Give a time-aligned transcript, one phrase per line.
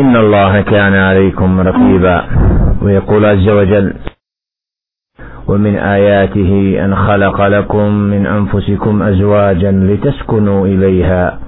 [0.00, 2.24] إن الله كان عليكم رقيبا.
[2.82, 3.92] ويقول عز وجل
[5.46, 11.38] ومن آياته أن خلق لكم من أنفسكم أزواجا لتسكنوا إليها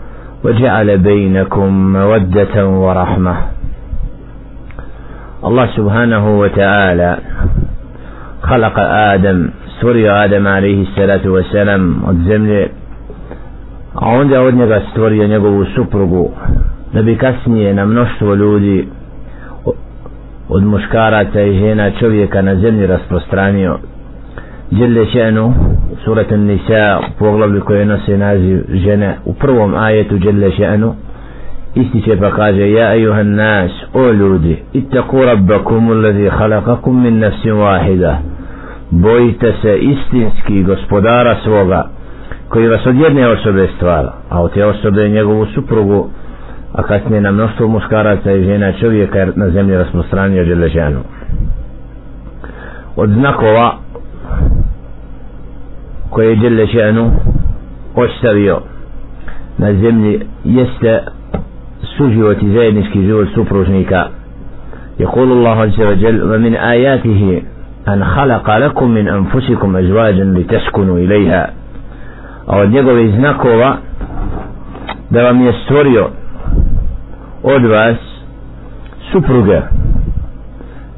[0.45, 3.37] وجعل بينكم مودة ورحمة.
[5.45, 7.19] الله سبحانه وتعالى
[8.43, 9.51] خلق آدم
[9.81, 12.69] سوري آدم عليه الصلاة والسلام od zemlje
[13.95, 14.55] a onda od
[16.93, 18.89] da bi kasnije na mnoštvo ljudi
[20.49, 23.79] od muškaraca i žena čovjeka na zemlji rasprostranio.
[24.71, 25.53] Jelle še'nu
[26.05, 30.93] surat Nisa u poglavlju koje nose naziv žene u prvom ajetu Jelle še'nu
[31.75, 38.15] ističe pa kaže ja ejuhan nas o ljudi ittaku rabbakum ulazi halakakum min nafsim wahida.
[38.91, 41.87] Bojite se istinski gospodara svoga
[42.49, 46.09] koji vas od jedne osobe stvara a od te osobe njegovu suprugu
[46.74, 51.00] a kasnije na mnoštvo muškaraca i žena čovjeka na zemlji rasprostranio Đelešanu
[52.96, 53.76] od znakova
[56.10, 57.12] koje je Đelešanu
[57.96, 58.60] ostavio
[59.58, 61.00] na zemlji jeste
[61.98, 64.08] suživot i zajednički život supružnika
[65.00, 67.42] يقول الله عز وجل ومن آياته
[67.88, 71.50] أن خلق لكم من أنفسكم أزواجا لتسكنوا إليها
[72.48, 73.78] a od njegove znakova
[75.10, 76.10] da vam je stvorio
[77.43, 77.97] od vas
[79.13, 79.69] supruga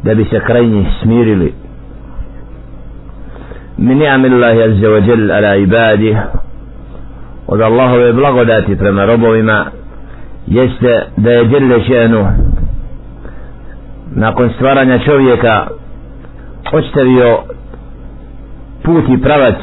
[0.02, 1.54] da bi se kraj njih smirili.
[3.78, 6.16] Min ni'amillahi azza wa jal ala ibadi
[7.46, 9.66] od Allahove blagodati prema robovima
[10.46, 12.26] jeste da je djelle še'nu
[14.14, 15.66] nakon stvaranja čovjeka
[16.72, 17.38] ostavio
[18.82, 19.56] put i pravac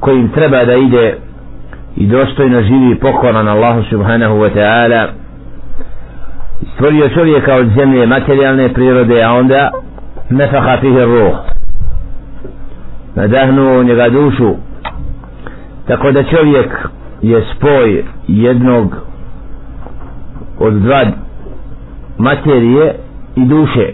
[0.00, 1.16] kojim treba da ide
[1.96, 5.06] i dostojno živi pokoran Allahu subhanahu wa ta'ala.
[6.74, 9.70] Stvorio čovjeka od zemlje materijalne prirode a onda
[10.30, 11.34] nefaha fihi ruh.
[13.14, 14.54] Nadahnuo njega dušu.
[15.86, 16.70] Tako da čovjek
[17.22, 18.96] je spoj jednog
[20.58, 21.04] od dva
[22.18, 22.94] materije
[23.36, 23.92] i duše.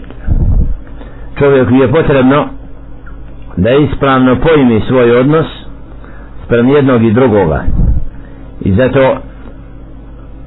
[1.39, 2.45] Čovjeku je potrebno
[3.57, 5.45] da ispravno pojmi svoj odnos
[6.45, 7.63] sprem jednog i drugoga
[8.61, 9.17] i zato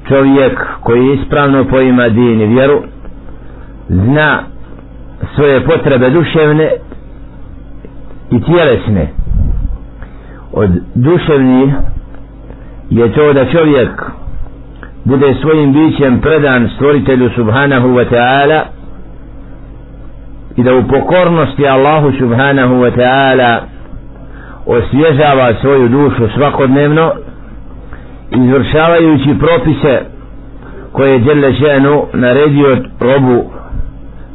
[0.07, 2.81] čovjek koji ispravno poima din i vjeru
[3.89, 4.39] zna
[5.35, 6.71] svoje potrebe duševne
[8.31, 9.07] i tjelesne.
[10.51, 11.73] Od duševni
[12.89, 13.89] je to da čovjek
[15.03, 18.61] bude svojim bićem predan stvoritelju subhanahu wa ta'ala
[20.55, 23.59] i da u pokornosti Allahu subhanahu wa ta'ala
[24.65, 27.11] osvježava svoju dušu svakodnevno
[28.31, 30.01] izvršavajući propise
[30.91, 33.43] koje je Đele Ženu naredio robu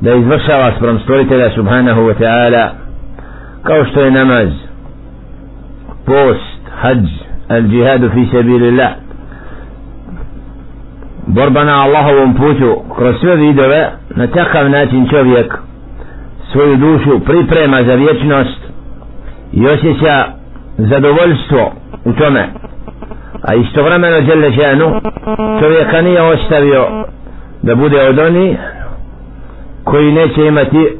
[0.00, 2.68] da izvršava sprem stvoritelja subhanahu wa ta'ala
[3.62, 4.48] kao što je namaz
[6.06, 7.04] post, hađ
[7.48, 8.90] al džihadu fi sabilillah.
[11.26, 15.58] Borba na Allahovom putu kroz sve vidove na takav način čovjek
[16.52, 18.60] svoju dušu priprema za vječnost
[19.52, 20.24] i osjeća
[20.78, 21.72] zadovoljstvo
[22.04, 22.48] u tome
[23.42, 25.00] a istovremeno Đele Ženu
[25.60, 26.86] čovjeka nije ostavio
[27.62, 28.56] da bude od oni
[29.84, 30.96] koji neće imati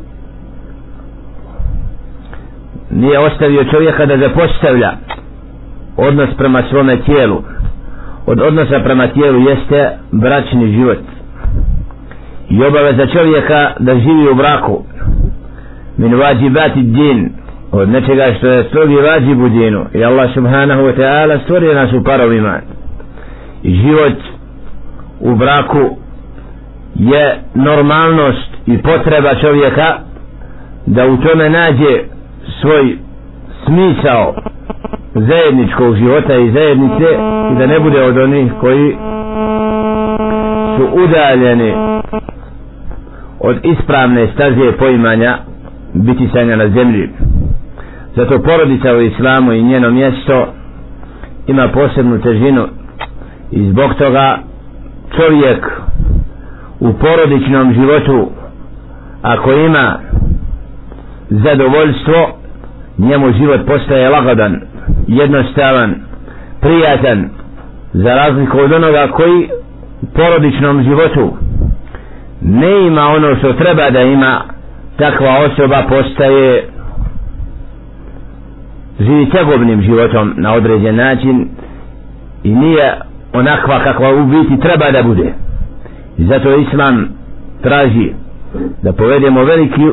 [2.91, 4.93] nije ostavio čovjeka da zapostavlja
[5.97, 7.43] odnos prema svome tijelu.
[8.27, 10.99] Od odnosa prema tijelu jeste bračni život
[12.51, 14.85] i obaveza čovjeka da živi u braku.
[15.97, 17.33] Min vađibati din
[17.73, 21.93] od nečega što je strogi vađib u dinu i Allah subhanahu wa ta'ala stvorio nas
[21.93, 22.59] u parovima.
[23.63, 24.19] I život
[25.21, 25.97] u braku
[26.95, 29.95] je normalnost i potreba čovjeka
[30.87, 32.03] da u tome nađe
[32.61, 32.97] svoj
[33.65, 34.35] smisao
[35.15, 37.07] zajedničkog života i zajednice
[37.53, 38.97] i da ne bude od onih koji
[40.77, 41.75] su udaljeni
[43.41, 45.39] od ispravne staze poimanja
[45.95, 47.09] bitisanja na zemlji
[48.17, 50.47] zato porodica u islamu i njeno mjesto
[51.47, 52.67] ima posebnu težinu.
[53.51, 54.39] I zbog toga
[55.17, 55.67] čovjek
[56.81, 58.31] u porodičnom životu
[59.23, 59.99] ako ima
[61.31, 62.29] zadovoljstvo
[62.99, 64.61] njemu život postaje lagodan
[65.07, 65.95] jednostavan
[66.61, 67.29] prijatan
[67.93, 69.49] za razliku od onoga koji
[70.03, 71.37] u porodičnom životu
[72.41, 74.41] ne ima ono što treba da ima
[74.97, 76.69] takva osoba postaje
[79.01, 81.49] živi tegobnim životom na određen način
[82.45, 82.95] i nije
[83.33, 85.33] onakva kakva u biti treba da bude.
[86.19, 87.09] I zato Islam
[87.63, 88.13] traži
[88.83, 89.91] da povedemo veliki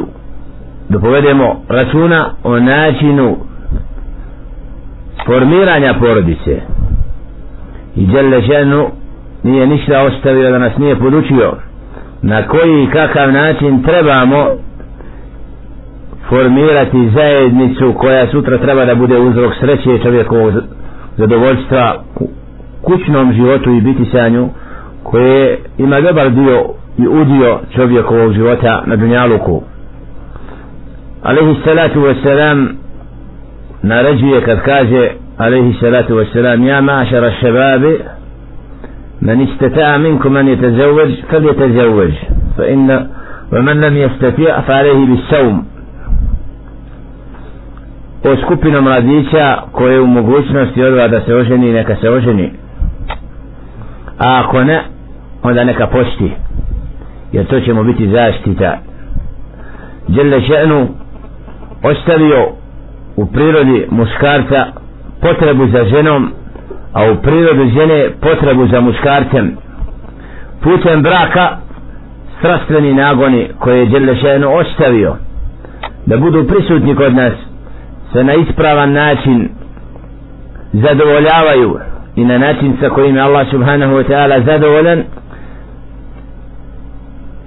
[0.90, 3.38] da povedemo računa o načinu
[5.26, 6.62] formiranja porodice.
[7.96, 8.88] I Đelle ženu
[9.44, 11.54] nije ništa ostavio da nas nije podučio
[12.22, 14.48] na koji i kakav način trebamo
[16.30, 20.54] formirati zajednicu koja sutra treba da bude uzrok sreće čovjekovog
[21.18, 22.30] zadovoljstva u
[22.82, 24.50] kućnom životu i biti sa nju
[25.04, 26.66] koje ima dobar dio
[26.98, 29.62] i udio čovjekovog života na dunjaluku
[31.24, 32.68] alaihi salatu wasalam
[33.84, 38.00] naređuje kad kaže alaihi salatu wasalam ja mašara šebabi
[39.22, 42.12] من استطاع منكم أن يتزوج فليتزوج
[42.58, 43.08] فإن
[43.54, 45.66] ومن لم يستطيع فعليه بالصوم
[48.24, 52.52] o skupinom mladića koje je u mogućnosti odva da se oženi neka se oženi.
[54.20, 54.82] A ako ne
[55.44, 56.32] onda neka posti
[57.32, 58.78] jer to će mu biti zaštita.
[60.08, 60.88] Đele še'nu
[61.84, 62.48] ostavio
[63.16, 64.66] u prirodi muškarca
[65.22, 66.32] potrebu za ženom
[66.94, 69.58] a u prirodi žene potrebu za muškarcem.
[70.62, 71.58] Putem braka
[72.40, 75.16] strastveni nagoni koje je Đele še'nu ostavio
[76.06, 77.34] da budu prisutni kod nas
[78.14, 79.50] se na ispravan način
[80.74, 81.80] zadovoljavaju
[82.16, 85.04] i na način sa kojim je Allah subhanahu wa ta'ala zadovoljan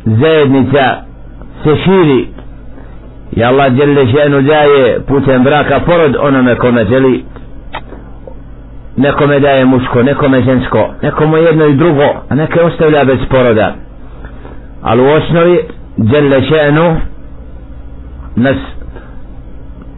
[0.05, 0.97] zajednica
[1.65, 2.29] se širi
[3.33, 7.25] i Allah djelje ženu daje putem braka porod onome kome želi.
[8.97, 13.75] Nekome daje muško, nekome žensko nekomu jedno i drugo a neke ostavlja bez poroda.
[14.83, 15.61] Ali u osnovi
[15.97, 16.97] djelje ženu
[18.37, 18.57] nas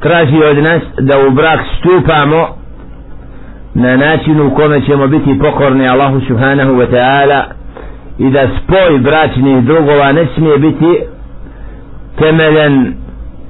[0.03, 2.49] traži od nas da u brak stupamo
[3.75, 7.43] na način u kome ćemo biti pokorni Allahu subhanahu wa ta'ala
[8.19, 10.99] i da spoj bračnih drugova ne smije biti
[12.19, 12.95] temeljen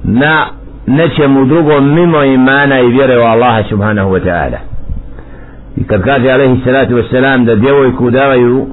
[0.03, 0.45] na
[0.87, 4.57] nečemu drugom mimo imana i vjere u Allaha subhanahu wa ta'ala.
[5.77, 8.67] I kad kaže alaihi salatu wasalam da djevojku davaju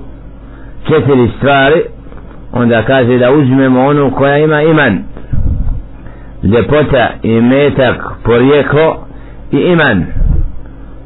[0.89, 1.83] četiri stvari
[2.53, 4.99] onda kaže da uzmemo onu koja ima iman
[6.43, 9.07] ljepota i metak porijeklo
[9.53, 10.07] i iman.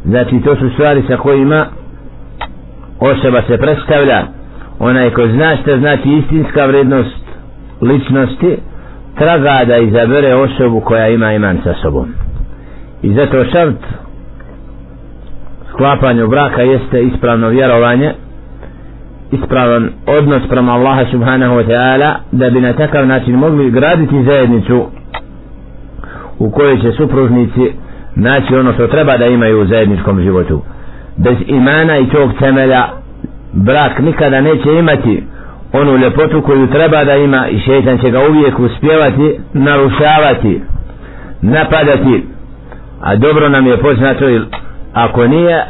[0.04, 1.66] Znači to su stvari sa kojima
[3.00, 4.22] osoba se predstavlja.
[4.78, 7.25] Onaj ko zna što znači istinska vrednost
[7.81, 8.56] ličnosti
[9.19, 12.08] traga da izabere osobu koja ima iman sa sobom.
[13.02, 13.76] I zato šart
[15.72, 18.12] sklapanju braka jeste ispravno vjerovanje
[19.32, 24.87] ispravan odnos prema Allaha subhanahu wa ta'ala da bi na takav način mogli graditi zajednicu
[26.38, 27.72] u kojoj će supružnici
[28.16, 30.62] naći ono što treba da imaju u zajedničkom životu.
[31.16, 32.84] Bez imana i tog temelja
[33.52, 35.25] brak nikada neće imati.
[35.72, 40.60] Onu ljepotu koju treba da ima i šeitan će ga uvijek uspjevati narušavati
[41.42, 42.25] napadati.
[43.00, 44.25] A dobro nam je poznato
[44.92, 45.64] ako nije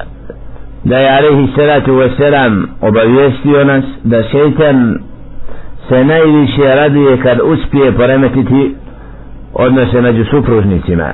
[0.84, 4.98] da je Alehi Salatu Veselam obavijestio nas da šeitan
[5.88, 8.74] se najviše raduje kad uspije poremetiti
[9.54, 11.12] odnose među supružnicima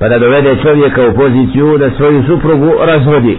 [0.00, 3.38] pa da dovede čovjeka u poziciju da svoju suprugu razvodi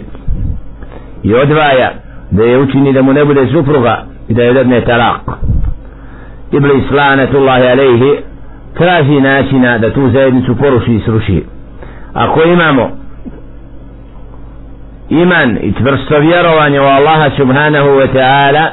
[1.23, 1.91] i odvaja
[2.31, 5.21] da je učini da mu ne bude supruga i da je dadne talak.
[6.51, 8.17] Iblis lanatullahi alejhi
[8.77, 11.43] traži načina da tu zajednicu poruši i sruši.
[12.13, 12.89] Ako imamo
[15.09, 18.67] iman i čvrsto vjerovanje u Allaha subhanahu wa ta'ala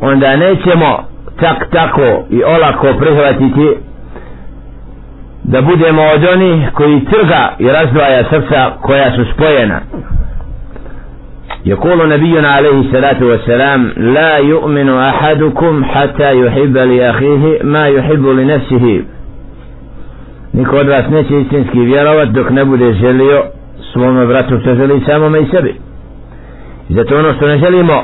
[0.00, 0.98] onda nećemo
[1.40, 3.89] tak tako i olako prihvatiti
[5.49, 9.79] da budemo od onih koji trga i razdvaja srca koja su spojena
[11.65, 19.01] يقول نبينا عليه الصلاة والسلام لا يؤمن أحدكم حتى يحب لأخيه ما يحب لنفسه
[20.53, 23.43] niko od vas neće istinski vjerovat dok ne bude želio
[23.93, 25.75] svome bratu što želi samome i sebi
[26.89, 28.03] i zato ono što ne želimo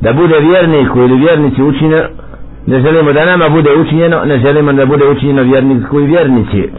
[0.00, 2.04] da bude vjerniku ili vjernici učine
[2.67, 6.69] ne želimo da nama bude učinjeno ne želimo da bude učinjeno vjerniku i vjernici.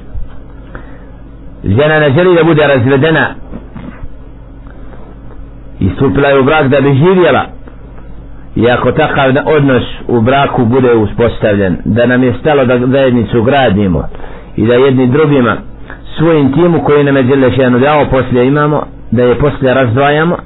[1.64, 3.26] Žena ne želi da bude razvedena.
[5.80, 7.46] I stupila je u brak da bi živjela.
[8.56, 14.08] I ako takav odnos u braku bude uspostavljen da nam je stalo da zajednicu gradimo
[14.56, 15.56] i da jedni drugima
[16.18, 20.36] svojim timu koji nam je Đelešenu dao poslije imamo da je poslije razdvajamo.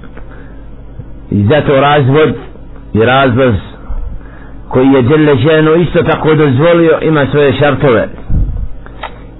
[1.31, 2.35] I zato razvod
[2.95, 3.55] i razvoz
[4.70, 8.08] koji je Đelešenu isto tako dozvolio ima svoje šartove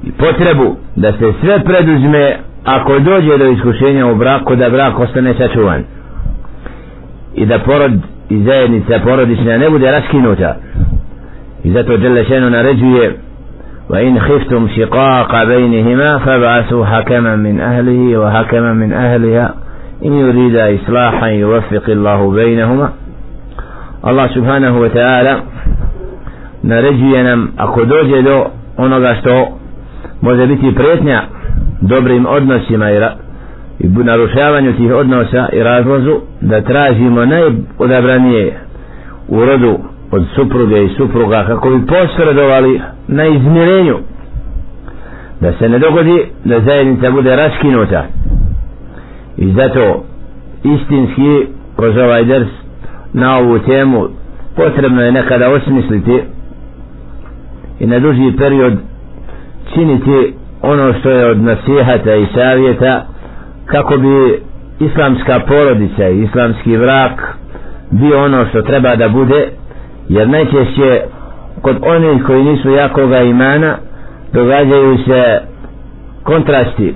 [0.04, 5.34] i potrebu da se sve preduzme ako dođe do iskušenja u braku da brak ostane
[5.34, 5.84] sačuvan
[7.36, 7.94] i da porod
[8.30, 10.56] i zajednica porodična ne bude raskinuta
[11.64, 13.18] i zato Đele Šenu naređuje
[13.90, 19.54] وإن خفتم شقاق بينهما فابعثوا حكما من أهله وحكما من أهلها
[20.06, 22.90] إن يريد إصلاحا يوفق الله بينهما
[24.09, 25.35] Allah subhanahu wa ta'ala
[26.63, 28.47] naređuje nam ako dođe do
[28.77, 29.59] onoga što
[30.21, 31.23] može biti pretnja
[31.81, 33.13] dobrim odnosima i, ra,
[33.79, 38.59] i narušavanju tih odnosa i razlozu da tražimo najodabranije
[39.29, 39.79] u rodu
[40.11, 43.97] od supruge i supruga kako bi posredovali na izmirenju.
[45.41, 48.05] Da se ne dogodi da zajednica bude raskinuta.
[49.37, 50.05] I zato
[50.65, 51.47] istinski
[51.77, 52.49] kroz ovaj ders
[53.13, 54.09] na ovu temu
[54.57, 56.23] potrebno je nekada osmisliti
[57.81, 58.79] i na duži period
[59.75, 63.07] činiti ono što je od nasihata i savjeta
[63.67, 64.43] kako bi
[64.81, 67.37] islamska porodica i islamski vrak
[67.91, 69.49] bio ono što treba da bude
[70.09, 71.01] jer najčešće
[71.63, 73.77] kod onih koji nisu jakoga imana
[74.33, 75.41] događaju se
[76.23, 76.95] kontrasti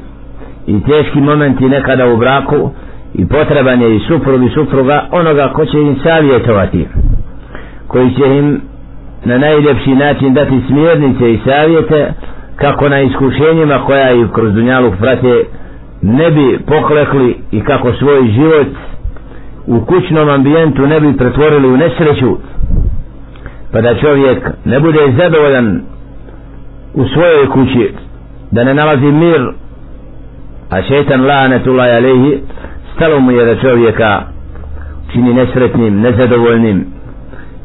[0.67, 2.71] i teški momenti nekada u braku
[3.15, 6.89] i potreban je i suprug i supruga onoga ko će im savjetovati
[7.87, 8.61] koji će im
[9.25, 12.13] na najljepši način dati smjernice i savjete
[12.57, 15.45] kako na iskušenjima koja ih kroz dunjaluk prate
[16.03, 18.67] ne bi poklekli i kako svoj život
[19.67, 22.37] u kućnom ambijentu ne bi pretvorili u nesreću
[23.73, 25.81] pa da čovjek ne bude zadovoljan
[26.95, 27.95] u svojoj kući
[28.51, 29.41] da ne nalazi mir
[30.71, 32.41] a šeitan lanetullah alehi
[32.95, 34.23] stalo mu je da čovjeka
[35.13, 36.85] čini nesretnim, nezadovoljnim.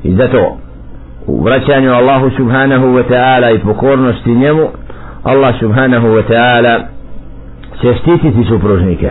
[0.04, 0.58] I zato
[1.28, 4.68] u vraćanju Allahu subhanahu wa ta'ala i pokornosti njemu
[5.24, 6.80] Allah subhanahu wa ta'ala
[7.82, 9.10] će štititi supružnike.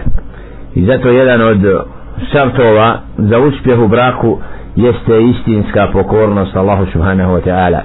[0.74, 1.58] I zato jedan od
[2.32, 4.38] šartova za uspjeh u braku
[4.76, 7.80] jeste istinska pokornost Allahu subhanahu wa ta'ala.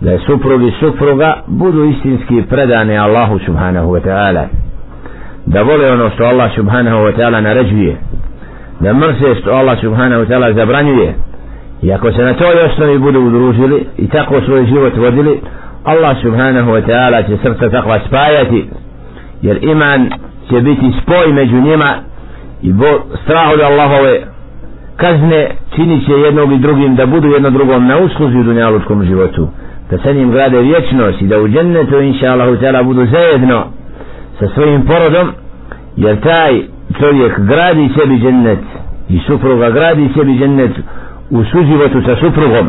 [0.00, 4.67] Da je suprug i supruga budu istinski predane Allahu subhanahu wa ta'ala
[5.52, 7.96] da vole ono što Allah subhanahu wa ta'ala naređuje
[8.80, 11.14] da mrze što Allah subhanahu wa ta'ala zabranjuje.
[11.82, 15.40] I ako se na toj osnovi budu udružili i tako svoj život vodili
[15.84, 18.68] Allah subhanahu wa ta'ala će srca takva spajati
[19.42, 20.10] jer iman
[20.50, 21.94] će biti spoj među njima
[22.62, 22.86] i bo,
[23.24, 24.20] strah od Allahove
[24.96, 29.48] kazne činit će jednog i drugim da budu jedno drugom na usluzi u dunjalučkom životu
[29.90, 33.64] da sa njim grade vječnost i da u džennetu inša Allahu ta'ala budu zajedno
[34.38, 35.32] sa svojim porodom
[35.96, 36.62] jer taj
[37.00, 38.58] čovjek gradi sebi džennet
[39.08, 40.72] i supruga gradi sebi džennet
[41.30, 42.68] u suživotu sa suprugom.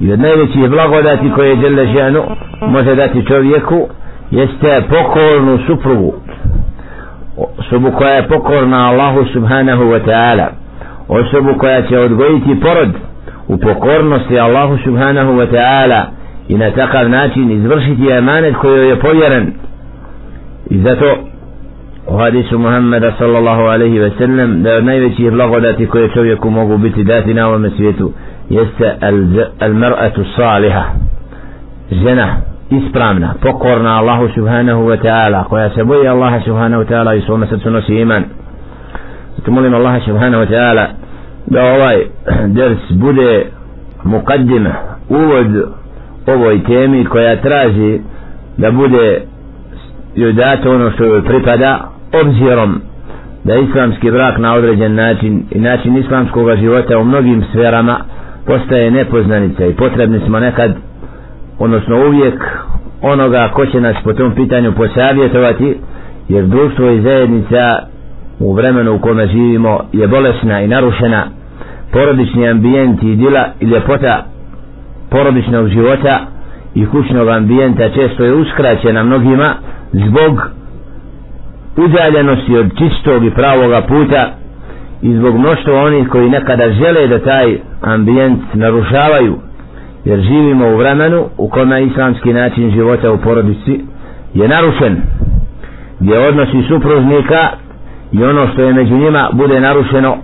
[0.00, 2.22] I od najvećih blagodati koje je ženu
[2.68, 3.88] može dati čovjeku
[4.30, 6.12] jeste pokornu suprugu
[7.58, 10.46] osobu koja je pokorna Allahu subhanahu wa ta'ala
[11.08, 12.88] osobu koja će odgojiti porod
[13.48, 16.02] u pokornosti Allahu subhanahu wa ta'ala
[16.48, 19.52] i na takav način izvršiti emanet koji je povjeren
[20.70, 21.16] i zato
[22.06, 27.04] u hadisu Muhammeda sallallahu alaihi ve sellem da je najveći blagodati koje čovjeku mogu biti
[27.04, 28.12] dati na ovome svijetu
[28.50, 28.96] jeste
[29.60, 30.84] al-mar'atu saliha
[31.90, 32.36] žena
[32.70, 37.46] ispravna, pokorna Allahu subhanahu wa ta'ala koja se boji Allaha subhanahu wa ta'ala i svome
[37.46, 38.24] srcu nosi iman.
[39.36, 40.86] Zato molim Allaha subhanahu wa ta'ala
[41.46, 41.96] da ovaj
[42.56, 43.46] ders bude
[44.04, 44.72] mukaddima
[45.08, 45.72] uvod
[46.26, 48.00] ovoj temi koja traži
[48.56, 49.20] da bude
[50.18, 51.90] joj date ono što joj pripada
[52.22, 52.80] obzirom
[53.44, 57.96] da islamski brak na određen način i način islamskog života u mnogim sferama
[58.46, 60.74] postaje nepoznanica i potrebni smo nekad
[61.58, 62.34] odnosno uvijek
[63.02, 65.76] onoga ko će nas po tom pitanju posavjetovati
[66.28, 67.78] jer društvo i zajednica
[68.40, 71.24] u vremenu u kome živimo je bolesna i narušena.
[71.92, 74.24] Porodični ambijent i dila i ljepota
[75.10, 76.20] porodičnog života
[76.74, 79.54] i kućnog ambijenta često je uskraćena mnogima
[79.92, 80.50] zbog
[81.76, 84.30] udaljenosti od čistog i pravoga puta
[85.02, 89.38] i zbog mnoštva onih koji nekada žele da taj ambijent narušavaju
[90.04, 93.80] jer živimo u vremenu u kome islamski način života u porodici
[94.34, 94.96] je narušen
[96.00, 97.48] gdje odnosi supružnika
[98.12, 100.16] i ono što je među njima bude narušeno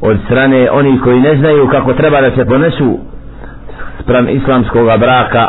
[0.00, 2.98] od strane onih koji ne znaju kako treba da se ponesu
[4.02, 5.48] sprem islamskog braka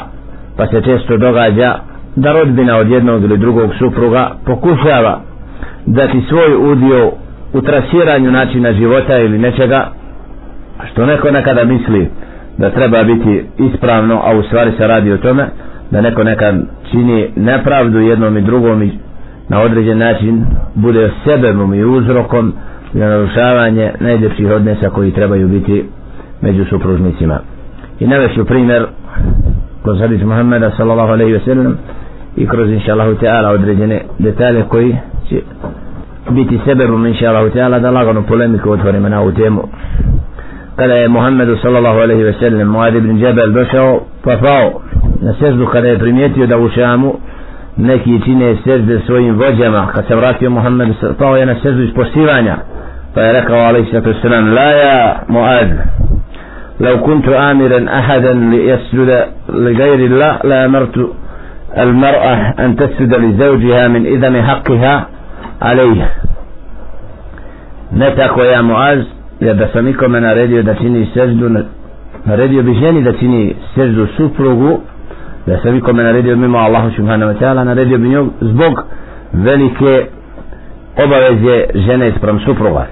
[0.57, 5.19] pa se često događa da rodbina od jednog ili drugog supruga pokušava
[5.85, 7.11] dati svoj udio
[7.53, 9.87] u trasiranju načina života ili nečega
[10.91, 12.09] što neko nekada misli
[12.57, 15.45] da treba biti ispravno a u stvari se radi o tome
[15.91, 16.55] da neko nekad
[16.91, 18.91] čini nepravdu jednom i drugom i
[19.49, 22.53] na određen način bude sebebom i uzrokom
[22.93, 25.85] za narušavanje najljepših odnesa koji trebaju biti
[26.41, 27.39] među supružnicima.
[27.99, 28.85] I navešu primjer
[29.83, 31.77] kroz hadis Muhammeda sallallahu alaihi wa sallam
[32.36, 34.96] i kroz inša Allahu Teala određene detalje koji
[35.28, 35.40] će
[36.30, 39.62] biti sebebom inša Allahu Teala da laganu polemiku otvorimo na ovu temu
[40.76, 44.80] kada je Muhammedu sallallahu alaihi ve sellem Muad ibn Jabal došao pa pao
[45.22, 47.14] na sezdu kada je primijetio da u Šamu
[47.76, 52.56] neki čine sezde svojim vođama kad se vratio Muhammedu pao je na sezdu ispostivanja
[53.14, 55.68] pa je rekao alaihi sallatu sallam la ja Muad
[56.80, 60.96] لو كنت آمرا أحدا ليسجد لغير الله لأمرت
[61.78, 65.06] المرأة أن تسجد لزوجها من إذن حقها
[65.62, 66.10] عليه
[67.92, 69.02] نتاك يا معاذ
[69.40, 71.48] jer da sam ikome naredio da čini seždu
[72.24, 74.80] naredio bi ženi da čini seždu suprugu
[75.46, 78.84] da sam ikome naredio mimo Allahu subhanahu wa ta'ala naredio bi njog zbog
[79.32, 80.06] velike
[81.04, 82.86] obaveze žene sprem supruga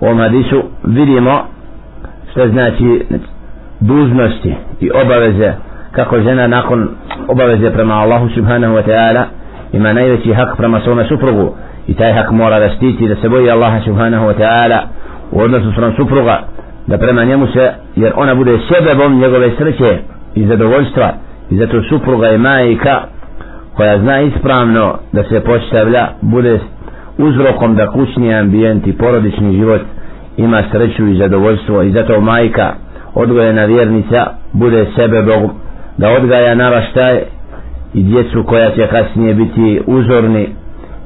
[0.00, 1.40] u ovom hadisu vidimo
[2.30, 3.04] što znači
[3.80, 5.52] dužnosti i obaveze
[5.92, 6.88] kako žena nakon
[7.27, 9.23] obaveze prema Allahu subhanahu wa ta'ala
[9.73, 11.55] ima najveći hak prema svome suprugu
[11.87, 14.79] i taj hak mora da štiti da se boji Allaha subhanahu wa ta'ala
[15.31, 16.39] u odnosu s supruga
[16.87, 19.97] da prema njemu se jer ona bude sebebom njegove sreće
[20.35, 21.11] i zadovoljstva.
[21.49, 23.01] I zato supruga i majka
[23.75, 26.59] koja zna ispravno da se postavlja bude
[27.17, 29.81] uzrokom da kućni ambijent i porodični život
[30.37, 31.81] ima sreću i zadovoljstvo.
[31.81, 32.73] I zato majka
[33.13, 35.49] odgojena vjernica bude sebebom
[35.97, 37.21] da odgaja naraštaj
[37.93, 40.47] i djecu koja će kasnije biti uzorni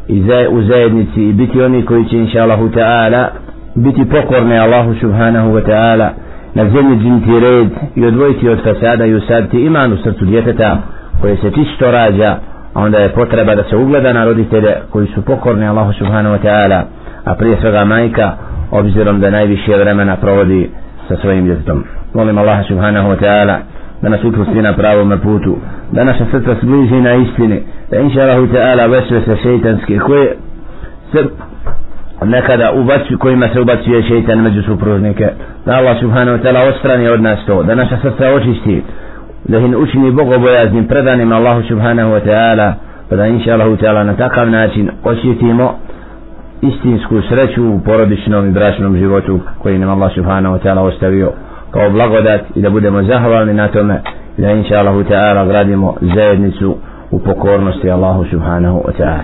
[0.07, 3.27] i u zajednici i biti oni koji će inša Allahu ta'ala
[3.75, 6.09] biti pokorni Allahu subhanahu wa ta'ala.
[6.53, 10.77] Na zemlji džinti red i odvojiti od fasada i usaditi iman u srcu djeteta
[11.21, 12.37] koje se čisto rađa
[12.73, 16.41] a onda je potreba da se ugleda na roditelje koji su pokorni Allahu subhanahu wa
[16.43, 16.81] ta'ala
[17.25, 18.31] a prije svega majka
[18.71, 20.69] obzirom da najviše vremena provodi
[21.07, 21.83] sa svojim djetetom.
[22.13, 23.55] Molim Allaha subhanahu wa ta'ala
[24.01, 25.57] da nas uprosti na pravom putu
[25.91, 30.35] da naša srca zbliži na istini da inša Allahu ta'ala vesve se šeitanske koje
[32.25, 35.27] nekada ubaci kojima se ubacuje šeitan među supružnike.
[35.65, 38.83] Da Allah subhanahu wa ta'ala ostrani od nas to da naša srca očisti
[39.47, 42.73] da ih učini bogobojaznim predanim Allahu subhanahu wa ta'ala
[43.09, 45.73] pa da inša Allahu ta'ala na takav način osjetimo
[46.61, 51.31] istinsku sreću u porodičnom i bračnom životu koji nam Allah subhanahu wa ta'ala ostavio
[51.71, 54.01] kao blagodat i da budemo zahvalni na tome
[54.37, 56.77] i da inša Allahu ta'ala gradimo zajednicu
[57.11, 59.23] u pokornosti Allahu subhanahu wa ta'ala.